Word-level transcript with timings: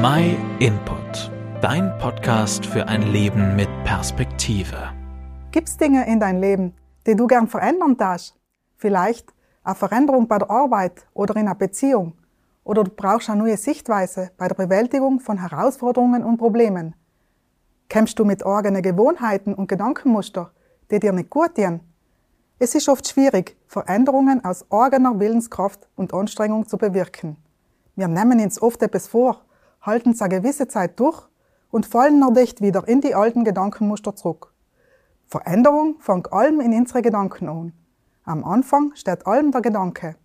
My 0.00 0.36
Input, 0.60 1.32
dein 1.60 1.98
Podcast 1.98 2.64
für 2.64 2.86
ein 2.86 3.02
Leben 3.10 3.56
mit 3.56 3.68
Perspektive. 3.82 4.92
Gibt's 5.50 5.76
Dinge 5.76 6.06
in 6.06 6.20
dein 6.20 6.40
Leben, 6.40 6.72
die 7.04 7.16
du 7.16 7.26
gern 7.26 7.48
verändern 7.48 7.96
darfst? 7.96 8.36
Vielleicht 8.76 9.34
eine 9.64 9.74
Veränderung 9.74 10.28
bei 10.28 10.38
der 10.38 10.50
Arbeit 10.50 11.04
oder 11.14 11.34
in 11.34 11.48
einer 11.48 11.56
Beziehung. 11.56 12.12
Oder 12.62 12.84
du 12.84 12.92
brauchst 12.92 13.28
eine 13.28 13.42
neue 13.42 13.56
Sichtweise 13.56 14.30
bei 14.36 14.46
der 14.46 14.54
Bewältigung 14.54 15.18
von 15.18 15.38
Herausforderungen 15.38 16.22
und 16.22 16.36
Problemen. 16.36 16.94
Kämpfst 17.88 18.20
du 18.20 18.24
mit 18.24 18.46
eigenen 18.46 18.82
Gewohnheiten 18.82 19.52
und 19.52 19.66
Gedankenmuster, 19.68 20.52
die 20.92 21.00
dir 21.00 21.12
nicht 21.12 21.28
gut 21.28 21.56
tun? 21.56 21.80
Es 22.60 22.76
ist 22.76 22.88
oft 22.88 23.08
schwierig, 23.08 23.56
Veränderungen 23.66 24.44
aus 24.44 24.64
eigener 24.70 25.18
Willenskraft 25.18 25.88
und 25.96 26.14
Anstrengung 26.14 26.68
zu 26.68 26.78
bewirken. 26.78 27.36
Wir 27.96 28.06
nehmen 28.06 28.38
uns 28.38 28.62
oft 28.62 28.80
etwas 28.80 29.08
vor, 29.08 29.42
halten 29.80 30.16
eine 30.18 30.28
gewisse 30.28 30.68
Zeit 30.68 30.98
durch 31.00 31.28
und 31.70 31.86
fallen 31.86 32.20
dann 32.20 32.34
dicht 32.34 32.60
wieder 32.60 32.86
in 32.88 33.00
die 33.00 33.14
alten 33.14 33.44
Gedankenmuster 33.44 34.16
zurück. 34.16 34.52
Veränderung 35.26 35.96
fängt 36.00 36.32
allem 36.32 36.60
in 36.60 36.72
unsere 36.72 37.02
Gedanken 37.02 37.48
an. 37.48 37.72
Am 38.24 38.44
Anfang 38.44 38.94
steht 38.94 39.26
allem 39.26 39.52
der 39.52 39.60
Gedanke. 39.60 40.16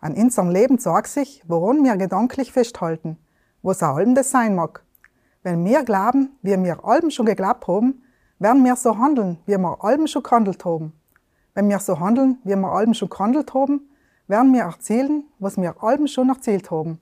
An 0.00 0.14
unserem 0.14 0.50
Leben 0.50 0.78
sagt 0.78 1.08
sich, 1.08 1.42
woran 1.46 1.84
wir 1.84 1.96
gedanklich 1.96 2.52
festhalten, 2.52 3.18
was 3.62 3.82
auch 3.82 3.96
allem 3.96 4.14
das 4.14 4.30
sein 4.30 4.54
mag. 4.54 4.84
Wenn 5.42 5.64
wir 5.64 5.84
glauben, 5.84 6.30
wie 6.42 6.62
wir 6.62 6.84
allem 6.84 7.10
schon 7.10 7.26
geglaubt 7.26 7.66
haben, 7.68 8.02
werden 8.38 8.64
wir 8.64 8.76
so 8.76 8.98
handeln, 8.98 9.38
wie 9.46 9.56
wir 9.56 9.84
allem 9.84 10.06
schon 10.06 10.22
gehandelt 10.22 10.64
haben. 10.64 10.92
Wenn 11.54 11.68
wir 11.68 11.78
so 11.78 11.98
handeln, 11.98 12.38
wie 12.44 12.56
wir 12.56 12.68
allem 12.68 12.94
schon 12.94 13.08
gehandelt 13.08 13.54
haben, 13.54 13.88
werden 14.26 14.52
wir 14.52 14.62
erzielen, 14.62 15.24
was 15.38 15.56
wir 15.56 15.82
allem 15.82 16.06
schon 16.06 16.28
erzielt 16.28 16.70
haben. 16.70 17.00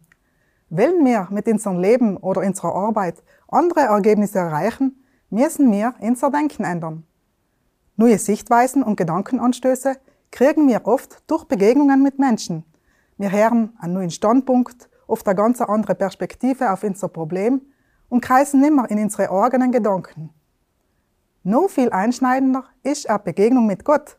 Wollen 0.76 1.04
wir 1.04 1.28
mit 1.30 1.46
unserem 1.46 1.78
Leben 1.78 2.16
oder 2.16 2.40
unserer 2.40 2.74
Arbeit 2.74 3.22
andere 3.46 3.82
Ergebnisse 3.82 4.40
erreichen, 4.40 5.04
müssen 5.30 5.70
wir 5.70 5.94
unser 6.00 6.32
Denken 6.32 6.64
ändern. 6.64 7.04
Neue 7.94 8.18
Sichtweisen 8.18 8.82
und 8.82 8.96
Gedankenanstöße 8.96 9.94
kriegen 10.32 10.66
wir 10.66 10.84
oft 10.84 11.22
durch 11.28 11.44
Begegnungen 11.44 12.02
mit 12.02 12.18
Menschen. 12.18 12.64
Wir 13.18 13.30
hören 13.30 13.72
einen 13.78 13.92
neuen 13.92 14.10
Standpunkt, 14.10 14.88
oft 15.06 15.28
eine 15.28 15.36
ganz 15.36 15.60
andere 15.60 15.94
Perspektive 15.94 16.72
auf 16.72 16.82
unser 16.82 17.06
Problem 17.06 17.62
und 18.08 18.20
kreisen 18.20 18.60
nimmer 18.60 18.90
in 18.90 18.98
unsere 18.98 19.30
eigenen 19.30 19.70
Gedanken. 19.70 20.30
Noch 21.44 21.68
viel 21.68 21.90
einschneidender 21.90 22.64
ist 22.82 23.08
eine 23.08 23.20
Begegnung 23.20 23.68
mit 23.68 23.84
Gott. 23.84 24.16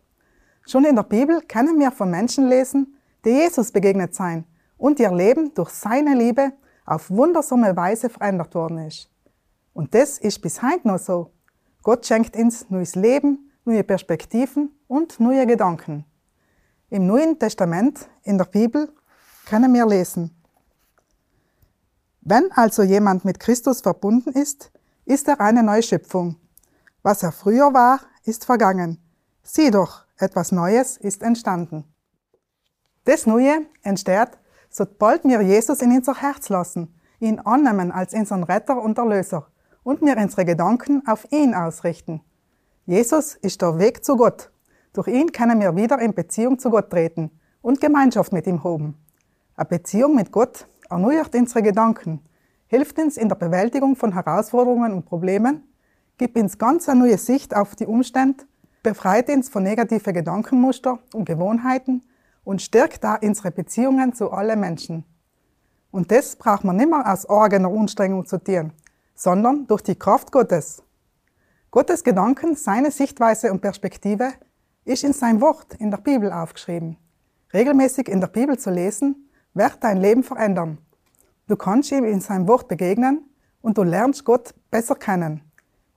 Schon 0.66 0.86
in 0.86 0.96
der 0.96 1.04
Bibel 1.04 1.42
können 1.42 1.78
wir 1.82 1.92
von 1.92 2.10
Menschen 2.10 2.48
lesen, 2.48 2.96
die 3.26 3.32
Jesus 3.32 3.74
begegnet 3.74 4.16
sein 4.16 4.46
und 4.86 5.00
ihr 5.00 5.12
Leben 5.12 5.52
durch 5.56 5.72
seine 5.72 6.14
Liebe 6.14 6.54
auf 6.86 7.10
wundersame 7.10 7.76
Weise 7.76 8.08
verändert 8.08 8.54
worden 8.54 8.78
ist. 8.78 9.10
Und 9.74 9.96
das 9.96 10.20
ist 10.20 10.44
bis 10.44 10.62
heute 10.62 10.88
noch 10.88 11.00
so. 11.00 11.32
Gott 11.82 12.06
schenkt 12.06 12.36
uns 12.36 12.70
neues 12.70 12.94
Leben, 12.94 13.52
neue 13.64 13.84
Perspektiven 13.84 14.78
und 14.88 15.20
neue 15.20 15.48
Gedanken. 15.48 16.06
Im 16.92 17.08
Neuen 17.08 17.40
Testament 17.40 18.08
in 18.22 18.38
der 18.38 18.46
Bibel 18.46 18.94
können 19.48 19.74
wir 19.74 19.88
lesen. 19.88 20.30
Wenn 22.22 22.52
also 22.52 22.84
jemand 22.84 23.26
mit 23.26 23.40
Christus 23.40 23.82
verbunden 23.82 24.34
ist, 24.34 24.72
ist 25.06 25.28
er 25.28 25.42
eine 25.42 25.64
Neuschöpfung. 25.64 26.36
Was 27.02 27.24
er 27.24 27.32
früher 27.32 27.74
war, 27.74 28.02
ist 28.24 28.46
vergangen. 28.46 29.00
Sieh 29.42 29.72
doch, 29.72 30.06
etwas 30.18 30.52
Neues 30.52 30.98
ist 30.98 31.24
entstanden. 31.24 31.86
Das 33.06 33.26
Neue 33.26 33.66
entsteht, 33.82 34.38
sobald 34.76 35.24
wir 35.24 35.42
Jesus 35.42 35.82
in 35.82 35.92
unser 35.92 36.16
Herz 36.22 36.50
lassen, 36.50 36.94
ihn 37.22 37.40
annehmen 37.40 37.94
als 37.94 38.14
unseren 38.14 38.44
Retter 38.44 38.82
und 38.82 38.98
Erlöser 38.98 39.48
und 39.84 40.02
wir 40.02 40.18
unsere 40.18 40.44
Gedanken 40.44 41.02
auf 41.08 41.32
ihn 41.32 41.54
ausrichten. 41.54 42.20
Jesus 42.86 43.36
ist 43.36 43.62
der 43.62 43.80
Weg 43.80 44.04
zu 44.04 44.18
Gott. 44.18 44.52
Durch 44.92 45.08
ihn 45.08 45.32
können 45.32 45.62
wir 45.62 45.78
wieder 45.78 46.00
in 46.00 46.14
Beziehung 46.14 46.60
zu 46.60 46.70
Gott 46.72 46.90
treten 46.90 47.32
und 47.62 47.80
Gemeinschaft 47.80 48.34
mit 48.34 48.48
ihm 48.48 48.66
haben. 48.66 48.96
Eine 49.56 49.66
Beziehung 49.66 50.14
mit 50.14 50.34
Gott 50.34 50.68
erneuert 50.90 51.34
unsere 51.36 51.64
Gedanken, 51.64 52.20
hilft 52.68 53.00
uns 53.00 53.16
in 53.16 53.30
der 53.30 53.38
Bewältigung 53.38 53.96
von 53.96 54.12
Herausforderungen 54.12 54.92
und 54.92 55.06
Problemen, 55.06 55.64
gibt 56.18 56.38
uns 56.38 56.58
ganz 56.58 56.90
eine 56.90 57.00
neue 57.00 57.18
Sicht 57.18 57.56
auf 57.56 57.78
die 57.78 57.86
Umstände 57.86 58.44
befreit 58.84 59.30
uns 59.30 59.50
von 59.50 59.64
negativen 59.64 60.14
Gedankenmuster 60.14 61.00
und 61.14 61.26
Gewohnheiten 61.26 62.04
und 62.46 62.62
stärkt 62.62 63.04
da 63.04 63.16
unsere 63.16 63.52
Beziehungen 63.52 64.14
zu 64.14 64.32
allen 64.32 64.62
Menschen. 64.62 65.04
Und 65.92 66.12
das 66.12 66.38
braucht 66.38 66.64
man 66.64 66.78
nicht 66.78 66.90
mehr 66.90 67.12
aus 67.12 67.30
eigener 67.30 67.70
Anstrengung 67.70 68.26
zu 68.26 68.42
tun, 68.42 68.72
sondern 69.14 69.68
durch 69.68 69.82
die 69.82 69.96
Kraft 69.96 70.32
Gottes. 70.32 70.82
Gottes 71.72 72.04
Gedanken, 72.06 72.56
seine 72.56 72.92
Sichtweise 72.92 73.52
und 73.52 73.62
Perspektive 73.62 74.32
ist 74.86 75.04
in 75.04 75.12
sein 75.12 75.42
Wort 75.42 75.74
in 75.74 75.92
der 75.92 75.98
Bibel 75.98 76.32
aufgeschrieben. 76.32 76.98
Regelmäßig 77.54 78.08
in 78.08 78.22
der 78.22 78.28
Bibel 78.28 78.58
zu 78.58 78.70
lesen, 78.70 79.30
wird 79.54 79.78
dein 79.82 79.98
Leben 79.98 80.24
verändern. 80.24 80.78
Du 81.48 81.56
kannst 81.56 81.92
ihm 81.92 82.06
in 82.06 82.22
seinem 82.22 82.48
Wort 82.48 82.68
begegnen 82.68 83.30
und 83.62 83.78
du 83.78 83.84
lernst 83.84 84.26
Gott 84.26 84.54
besser 84.70 84.96
kennen. 84.96 85.42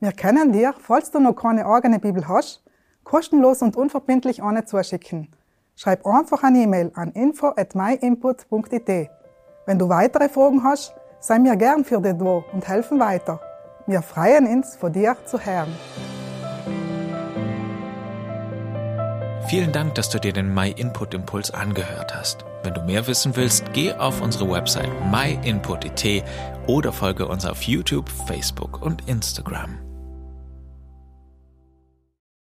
Wir 0.01 0.13
können 0.13 0.53
dir, 0.53 0.75
falls 0.79 1.11
du 1.11 1.21
noch 1.21 1.35
keine 1.35 1.67
eigene 1.67 1.99
Bibel 1.99 2.29
hast, 2.29 2.63
kostenlos 3.03 3.63
und 3.63 3.77
unverbindlich 3.77 4.43
eine 4.43 4.65
zuschicken. 4.65 5.35
Schreib 5.79 6.05
einfach 6.07 6.43
eine 6.43 6.59
E-Mail 6.59 6.91
an 6.95 7.13
info 7.13 7.53
at 7.57 7.77
myinput.it. 7.77 9.11
Wenn 9.65 9.79
du 9.79 9.89
weitere 9.89 10.29
Fragen 10.29 10.65
hast, 10.65 10.93
sei 11.21 11.39
mir 11.39 11.55
gern 11.55 11.85
für 11.85 12.01
dich 12.01 12.15
da 12.19 12.43
und 12.53 12.67
helfen 12.67 12.99
weiter. 12.99 13.41
Wir 13.87 14.03
freuen 14.03 14.49
uns, 14.49 14.75
von 14.75 14.93
dir 14.93 15.17
zu 15.25 15.39
hören. 15.39 15.73
Vielen 19.47 19.71
Dank, 19.71 19.95
dass 19.95 20.11
du 20.11 20.19
dir 20.19 20.33
den 20.33 20.53
My 20.53 20.73
Input 20.73 21.15
Impuls 21.15 21.53
angehört 21.53 22.13
hast. 22.13 22.45
Wenn 22.65 22.75
du 22.75 22.83
mehr 22.83 23.07
wissen 23.07 23.37
willst, 23.37 23.73
geh 23.73 23.93
auf 23.93 24.21
unsere 24.21 24.51
Website 24.51 24.91
myinput.it 25.13 26.25
oder 26.67 26.93
folge 26.93 27.29
uns 27.29 27.47
auf 27.47 27.63
YouTube, 27.63 28.11
Facebook 28.27 28.83
und 28.83 29.09
Instagram. 29.09 29.88